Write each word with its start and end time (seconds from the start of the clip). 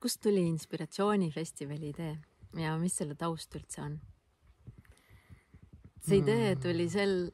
kust 0.00 0.20
tuli 0.22 0.46
inspiratsioonifestivali 0.48 1.88
idee 1.88 2.16
ja 2.56 2.76
mis 2.78 2.96
selle 2.96 3.14
taust 3.14 3.54
üldse 3.54 3.82
on? 3.82 4.00
see 6.00 6.18
idee 6.22 6.54
Mm. 6.54 6.60
tuli 6.62 6.88
sel 6.88 7.30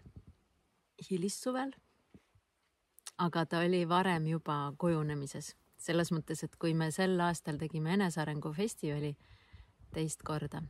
hilissuvel, 1.10 1.70
aga 3.18 3.44
ta 3.46 3.60
oli 3.62 3.84
varem 3.88 4.26
juba 4.26 4.72
kujunemises, 4.78 5.54
selles 5.78 6.10
mõttes, 6.12 6.42
et 6.44 6.56
kui 6.56 6.74
me 6.74 6.90
sel 6.90 7.20
aastal 7.20 7.58
tegime 7.60 7.94
enesearengu 7.94 8.52
festivali 8.52 9.16
teist 9.94 10.22
korda, 10.26 10.62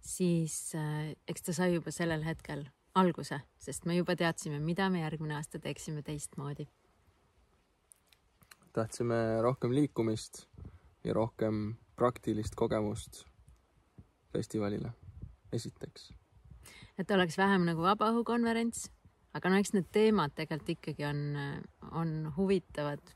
siis 0.00 0.74
äh, 0.78 1.14
eks 1.28 1.42
ta 1.42 1.52
sai 1.52 1.74
juba 1.74 1.90
sellel 1.90 2.22
hetkel 2.24 2.68
alguse, 2.94 3.40
sest 3.58 3.84
me 3.86 3.96
juba 3.96 4.16
teadsime, 4.16 4.60
mida 4.60 4.88
me 4.90 5.00
järgmine 5.02 5.34
aasta 5.34 5.58
teeksime 5.58 6.02
teistmoodi. 6.02 6.68
tahtsime 8.72 9.42
rohkem 9.42 9.74
liikumist 9.74 10.46
ja 11.04 11.14
rohkem 11.14 11.76
praktilist 11.96 12.54
kogemust 12.56 13.24
festivalile, 14.32 14.92
esiteks. 15.52 16.12
et 16.98 17.10
oleks 17.10 17.38
vähem 17.38 17.64
nagu 17.68 17.82
vabaõhukonverents, 17.82 18.90
aga 19.34 19.50
no 19.50 19.60
eks 19.60 19.72
need 19.76 19.88
teemad 19.92 20.34
tegelikult 20.36 20.76
ikkagi 20.76 21.06
on, 21.08 21.22
on 21.92 22.32
huvitavad 22.36 23.14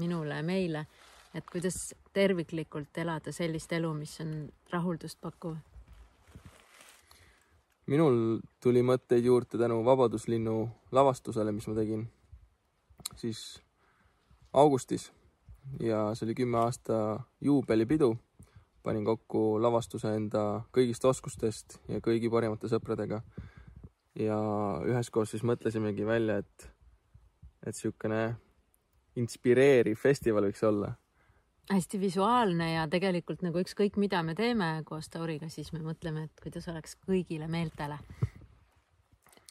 minule, 0.00 0.42
meile, 0.42 0.86
et 1.34 1.44
kuidas 1.52 1.94
terviklikult 2.16 2.98
elada 2.98 3.32
sellist 3.32 3.72
elu, 3.72 3.92
mis 3.94 4.20
on 4.24 4.36
rahuldust 4.72 5.20
pakkuv. 5.20 5.56
minul 7.86 8.40
tuli 8.60 8.82
mõtteid 8.82 9.24
juurde 9.24 9.58
tänu 9.58 9.84
Vabaduslinnu 9.84 10.56
lavastusele, 10.92 11.52
mis 11.52 11.68
ma 11.68 11.74
tegin 11.74 12.08
siis 13.16 13.62
augustis 14.52 15.12
ja 15.80 16.14
see 16.14 16.26
oli 16.26 16.34
kümme 16.34 16.58
aasta 16.58 17.20
juubelipidu. 17.40 18.16
panin 18.82 19.04
kokku 19.04 19.62
lavastuse 19.62 20.12
enda 20.14 20.62
kõigist 20.72 21.04
oskustest 21.04 21.80
ja 21.88 21.98
kõigi 22.00 22.30
parimate 22.30 22.68
sõpradega. 22.68 23.22
ja 24.14 24.38
üheskoos 24.86 25.30
siis 25.30 25.42
mõtlesimegi 25.42 26.06
välja, 26.06 26.38
et, 26.38 26.70
et 27.66 27.74
niisugune 27.74 28.36
inspireeriv 29.16 29.98
festival 29.98 30.48
võiks 30.48 30.62
olla. 30.64 30.94
hästi 31.70 32.00
visuaalne 32.00 32.72
ja 32.72 32.88
tegelikult 32.88 33.42
nagu 33.42 33.58
ükskõik, 33.58 33.96
mida 33.96 34.22
me 34.22 34.34
teeme 34.34 34.82
koos 34.84 35.08
Tauriga, 35.08 35.48
siis 35.48 35.72
me 35.72 35.80
mõtleme, 35.82 36.24
et 36.24 36.42
kuidas 36.42 36.68
oleks 36.68 36.96
kõigile 37.08 37.48
meeltele. 37.48 37.98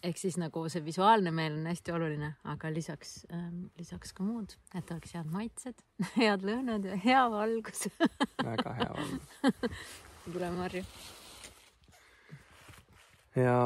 Ehk 0.06 0.20
siis 0.20 0.38
nagu 0.42 0.66
see 0.70 0.84
visuaalne 0.86 1.32
meel 1.34 1.58
on 1.58 1.68
hästi 1.70 1.94
oluline, 1.96 2.32
aga 2.52 2.72
lisaks 2.74 3.18
ähm,, 3.34 3.68
lisaks 3.80 4.14
ka 4.14 4.26
muud, 4.26 4.56
et 4.78 4.92
oleks 4.94 5.16
head 5.18 5.30
maitsed, 5.34 5.84
head 6.22 6.46
lõhnad 6.46 6.86
ja 6.90 6.98
hea 7.06 7.26
valgus 7.34 7.88
väga 8.50 8.74
hea 8.80 8.90
olnud. 8.94 9.70
tule 10.26 10.52
Marju. 10.58 10.84
ja 13.36 13.60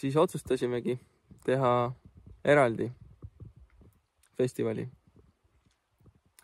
siis 0.00 0.16
otsustasimegi 0.16 0.98
teha 1.44 1.74
eraldi 2.44 2.90
festivali. 4.36 4.88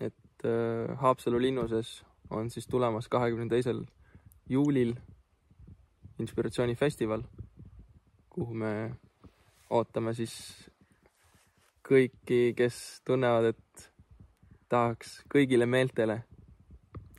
et 0.01 0.45
äh, 0.45 0.97
Haapsalu 1.01 1.41
linnuses 1.41 2.05
on 2.31 2.51
siis 2.51 2.67
tulemas 2.67 3.09
kahekümne 3.09 3.49
teisel 3.49 3.85
juulil 4.49 4.97
inspiratsioonifestival, 6.19 7.23
kuhu 8.31 8.55
me 8.55 8.73
ootame 9.71 10.15
siis 10.15 10.37
kõiki, 11.87 12.55
kes 12.57 13.03
tunnevad, 13.07 13.53
et 13.55 13.91
tahaks 14.69 15.21
kõigile 15.33 15.67
meeltele 15.67 16.23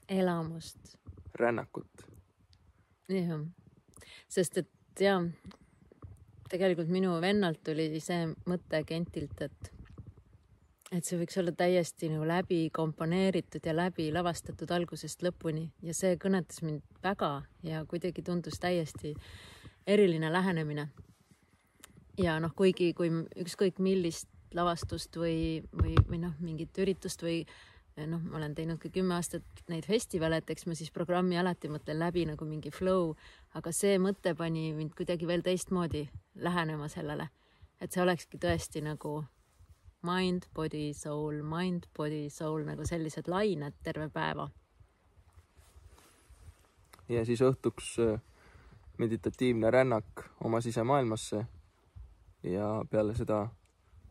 elamust. 0.09 0.98
rännakut. 1.36 2.08
jah, 3.09 3.39
sest 4.27 4.58
et 4.58 4.70
ja 4.99 5.20
tegelikult 6.49 6.89
minu 6.92 7.17
vennalt 7.22 7.61
tuli 7.64 7.89
see 8.02 8.27
mõte 8.48 8.83
Kentilt, 8.88 9.42
et 9.42 9.72
et 10.92 11.03
see 11.03 11.20
võiks 11.20 11.36
olla 11.39 11.52
täiesti 11.52 12.08
nagu 12.11 12.27
läbi 12.27 12.70
komponeeritud 12.73 13.65
ja 13.65 13.73
läbi 13.75 14.08
lavastatud 14.14 14.71
algusest 14.71 15.23
lõpuni 15.25 15.65
ja 15.83 15.95
see 15.95 16.15
kõnetas 16.21 16.61
mind 16.64 16.83
väga 17.03 17.31
ja 17.67 17.83
kuidagi 17.89 18.23
tundus 18.23 18.59
täiesti 18.64 19.14
eriline 19.87 20.31
lähenemine. 20.31 20.87
ja 22.17 22.39
noh, 22.39 22.53
kuigi 22.55 22.93
kui 22.93 23.11
ükskõik 23.36 23.80
millist 23.80 24.30
lavastust 24.55 25.17
või, 25.20 25.64
või, 25.75 25.95
või 26.08 26.21
noh, 26.23 26.33
mingit 26.39 26.77
üritust 26.80 27.21
või 27.21 27.43
noh, 27.98 28.21
ma 28.21 28.37
olen 28.39 28.55
teinud 28.55 28.80
ka 28.80 28.89
kümme 28.93 29.15
aastat 29.17 29.64
neid 29.69 29.86
festivale, 29.86 30.39
et 30.39 30.49
eks 30.49 30.67
ma 30.69 30.75
siis 30.77 30.92
programmi 30.93 31.37
alati 31.37 31.69
mõtlen 31.69 31.99
läbi 31.99 32.25
nagu 32.30 32.45
mingi 32.45 32.71
flow, 32.71 33.15
aga 33.58 33.73
see 33.75 33.98
mõte 33.99 34.36
pani 34.37 34.71
mind 34.77 34.95
kuidagi 34.95 35.27
veel 35.27 35.43
teistmoodi 35.43 36.08
lähenema 36.36 36.87
sellele, 36.87 37.27
et 37.81 37.92
see 37.92 38.04
olekski 38.04 38.39
tõesti 38.42 38.86
nagu 38.86 39.19
mind, 40.02 40.48
body, 40.56 40.94
soul, 40.94 41.42
mind, 41.44 41.88
body, 41.98 42.30
soul 42.30 42.64
nagu 42.64 42.86
sellised 42.86 43.28
lained 43.28 43.74
terve 43.84 44.10
päeva. 44.10 44.50
ja 47.10 47.26
siis 47.26 47.42
õhtuks 47.42 47.94
äh, 48.04 48.22
meditatiivne 48.98 49.72
rännak 49.72 50.26
oma 50.44 50.62
sisemaailmasse 50.62 51.46
ja 52.44 52.86
peale 52.90 53.16
seda 53.16 53.48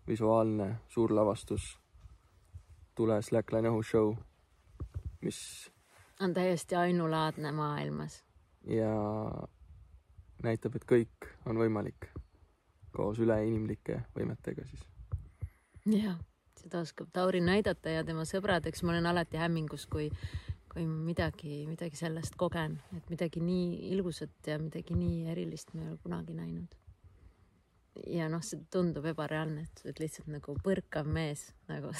visuaalne 0.09 0.77
suurlavastus 0.89 1.79
Tule 2.97 3.23
Slackline 3.23 3.69
õhushow, 3.69 4.15
mis 5.21 5.39
on 6.21 6.33
täiesti 6.35 6.77
ainulaadne 6.77 7.53
maailmas. 7.53 8.25
ja 8.65 8.91
näitab, 10.43 10.77
et 10.77 10.85
kõik 10.89 11.29
on 11.47 11.61
võimalik 11.61 12.09
koos 12.97 13.19
üleinimlike 13.19 14.01
võimetega 14.17 14.65
siis. 14.65 14.96
Jah, 15.87 16.19
seda 16.61 16.81
oskab 16.83 17.11
Tauri 17.13 17.41
näidata 17.45 17.93
ja 17.93 18.05
tema 18.07 18.27
sõbrad, 18.29 18.67
eks 18.67 18.83
ma 18.83 18.95
olen 18.95 19.07
alati 19.11 19.39
hämmingus, 19.41 19.87
kui, 19.91 20.09
kui 20.73 20.87
midagi, 20.87 21.65
midagi 21.69 21.99
sellest 21.99 22.37
kogen, 22.41 22.79
et 22.97 23.13
midagi 23.13 23.43
nii 23.45 23.93
ilusat 23.95 24.51
ja 24.51 24.59
midagi 24.63 24.97
nii 24.99 25.31
erilist 25.33 25.75
ma 25.75 25.85
ei 25.85 25.93
ole 25.93 26.03
kunagi 26.03 26.37
näinud. 26.37 26.75
ja 28.13 28.29
noh, 28.29 28.43
see 28.45 28.61
tundub 28.73 29.07
ebareaalne, 29.09 29.63
et 29.65 29.79
sa 29.79 29.89
oled 29.89 30.03
lihtsalt 30.03 30.29
nagu 30.29 30.57
põrkav 30.65 31.07
mees 31.09 31.47
nagu 31.71 31.95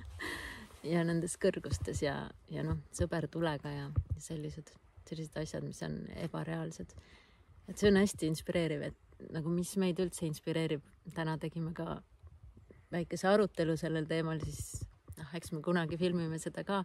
ja 0.92 1.02
nendes 1.04 1.34
kõrgustes 1.40 2.04
ja, 2.04 2.14
ja 2.50 2.62
noh, 2.66 2.78
sõber 2.94 3.26
tulega 3.32 3.72
ja 3.74 3.88
sellised, 4.22 4.70
sellised 5.08 5.40
asjad, 5.40 5.66
mis 5.66 5.82
on 5.82 6.04
ebareaalsed. 6.28 6.94
et 7.68 7.78
see 7.78 7.90
on 7.90 7.98
hästi 7.98 8.30
inspireeriv, 8.30 8.86
et 8.92 9.32
nagu, 9.34 9.50
mis 9.52 9.74
meid 9.80 9.98
üldse 10.00 10.24
inspireerib, 10.28 10.84
täna 11.14 11.36
tegime 11.42 11.74
ka 11.76 11.98
väikese 12.92 13.28
arutelu 13.30 13.76
sellel 13.78 14.06
teemal, 14.10 14.40
siis 14.44 14.84
noh, 15.18 15.32
eks 15.36 15.52
me 15.54 15.62
kunagi 15.64 15.98
filmime 16.00 16.38
seda 16.42 16.64
ka, 16.66 16.82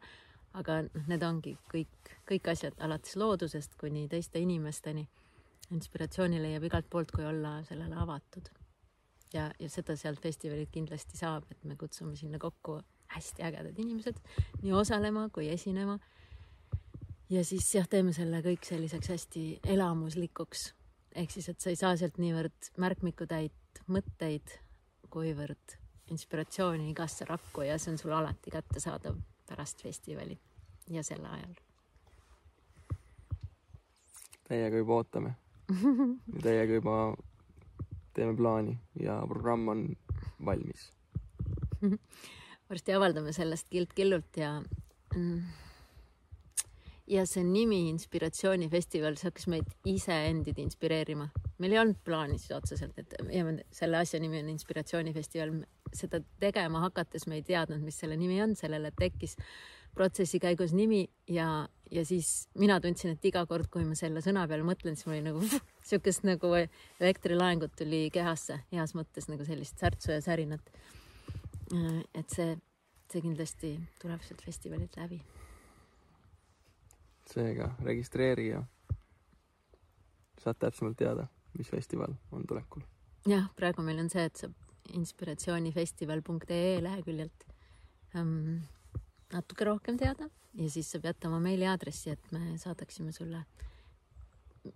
aga 0.60 0.82
noh, 0.88 1.08
need 1.12 1.24
ongi 1.26 1.56
kõik, 1.72 2.12
kõik 2.30 2.50
asjad 2.54 2.78
alates 2.86 3.18
loodusest 3.20 3.78
kuni 3.80 4.08
teiste 4.12 4.42
inimesteni. 4.42 5.08
inspiratsiooni 5.74 6.38
leiab 6.42 6.64
igalt 6.68 6.86
poolt, 6.90 7.12
kui 7.12 7.26
olla 7.26 7.58
sellele 7.66 7.96
avatud. 7.98 8.50
ja, 9.34 9.52
ja 9.60 9.70
seda 9.70 9.96
sealt 9.96 10.22
festivalilt 10.22 10.72
kindlasti 10.72 11.18
saab, 11.18 11.46
et 11.52 11.64
me 11.64 11.76
kutsume 11.76 12.16
sinna 12.16 12.40
kokku 12.40 12.82
hästi 13.16 13.44
ägedad 13.44 13.80
inimesed 13.80 14.20
nii 14.62 14.74
osalema 14.74 15.30
kui 15.30 15.50
esinema. 15.50 16.00
ja 17.30 17.44
siis 17.44 17.76
jah, 17.76 17.88
teeme 17.88 18.14
selle 18.14 18.42
kõik 18.46 18.64
selliseks 18.64 19.10
hästi 19.10 19.46
elamuslikuks. 19.64 20.74
ehk 21.16 21.32
siis, 21.32 21.50
et 21.50 21.60
sa 21.60 21.70
ei 21.70 21.76
saa 21.76 21.96
sealt 21.98 22.18
niivõrd 22.18 22.72
märkmikutäit 22.78 23.82
mõtteid, 23.88 24.60
kuivõrd 25.10 25.85
inspiratsiooni 26.12 26.90
igasse 26.90 27.26
rakku 27.26 27.62
ja 27.66 27.78
see 27.80 27.94
on 27.94 27.98
sul 27.98 28.14
alati 28.14 28.52
kättesaadav 28.52 29.18
pärast 29.48 29.82
festivali 29.84 30.38
ja 30.90 31.04
selle 31.04 31.28
ajal. 31.28 31.56
Teiega 34.48 34.78
juba 34.78 35.00
ootame. 35.00 35.36
Teiega 36.44 36.74
juba 36.74 37.16
teeme 38.14 38.36
plaani 38.38 38.78
ja 39.02 39.22
programm 39.28 39.68
on 39.68 39.86
valmis. 40.46 40.92
varsti 42.70 42.94
avaldame 42.94 43.34
sellest 43.34 43.70
kild-killult 43.70 44.38
ja 44.38 44.62
mm, 45.16 45.42
ja 47.08 47.26
see 47.30 47.44
nimi 47.46 47.84
Inspiratsioonifestival, 47.92 49.18
see 49.20 49.30
hakkas 49.30 49.48
meid 49.52 49.70
iseendid 49.90 50.58
inspireerima. 50.62 51.30
meil 51.62 51.76
ei 51.76 51.80
olnud 51.80 52.02
plaanis 52.06 52.48
otseselt, 52.52 52.98
et 53.00 53.14
ja 53.32 53.46
selle 53.72 54.02
asja 54.02 54.20
nimi 54.20 54.42
on 54.42 54.50
Inspiratsioonifestival. 54.56 55.54
seda 55.94 56.20
tegema 56.40 56.82
hakates 56.88 57.28
me 57.28 57.40
ei 57.40 57.44
teadnud, 57.46 57.84
mis 57.86 58.00
selle 58.00 58.18
nimi 58.18 58.42
on, 58.44 58.56
sellele 58.56 58.92
tekkis 59.00 59.38
protsessi 59.96 60.42
käigus 60.44 60.74
nimi 60.74 61.06
ja, 61.32 61.68
ja 61.92 62.06
siis 62.06 62.50
mina 62.60 62.82
tundsin, 62.82 63.16
et 63.16 63.26
iga 63.26 63.46
kord, 63.46 63.70
kui 63.72 63.86
ma 63.86 63.96
selle 63.96 64.20
sõna 64.26 64.44
peale 64.50 64.66
mõtlen, 64.68 64.98
siis 64.98 65.08
mul 65.08 65.20
oli 65.20 65.26
nagu 65.30 65.62
siukest 65.90 66.26
nagu 66.28 66.52
elektrilaengut 66.58 67.78
tuli 67.78 68.10
kehasse 68.14 68.60
heas 68.74 68.96
mõttes 68.98 69.30
nagu 69.32 69.46
sellist 69.48 69.80
särtsu 69.80 70.12
ja 70.12 70.22
särinat. 70.22 70.74
et 72.14 72.30
see 72.30 72.56
see 73.12 73.24
kindlasti 73.24 73.76
tuleb 74.02 74.24
sealt 74.26 74.44
festivalilt 74.46 74.98
läbi. 74.98 75.22
Seega 77.32 77.72
registreeri 77.84 78.48
ja 78.50 78.64
saad 80.42 80.60
täpsemalt 80.62 80.98
teada, 80.98 81.28
mis 81.58 81.70
festival 81.72 82.14
on 82.32 82.46
tulekul. 82.48 82.84
jah, 83.28 83.50
praegu 83.56 83.82
meil 83.82 84.00
on 84.04 84.10
see, 84.10 84.26
et 84.26 84.36
saab 84.44 84.54
inspiratsioonifestival.ee 84.94 86.84
leheküljelt 86.84 87.46
ähm, 88.16 88.66
natuke 89.34 89.66
rohkem 89.66 89.98
teada 89.98 90.30
ja 90.54 90.70
siis 90.70 90.92
saab 90.92 91.10
jätta 91.10 91.30
oma 91.30 91.40
meiliaadressi, 91.44 92.14
et 92.14 92.32
me 92.32 92.58
saadaksime 92.62 93.12
sulle 93.16 93.42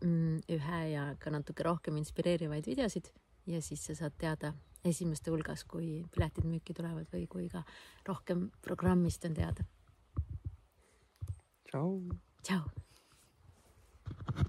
mm, 0.01 0.39
ühe 0.55 0.81
ja 0.93 1.09
ka 1.19 1.33
natuke 1.33 1.63
rohkem 1.63 1.97
inspireerivaid 2.01 2.67
videosid 2.67 3.11
ja 3.49 3.61
siis 3.61 3.85
sa 3.85 3.95
saad 3.95 4.17
teada 4.17 4.53
esimeste 4.85 5.31
hulgas, 5.31 5.65
kui 5.67 6.05
piletid 6.13 6.47
müüki 6.47 6.73
tulevad 6.75 7.09
või 7.13 7.27
kui 7.27 7.49
ka 7.51 7.63
rohkem 8.07 8.47
programmist 8.63 9.25
on 9.27 9.37
teada. 9.37 9.67
tšau. 11.69 12.01
Tšau. 12.43 12.63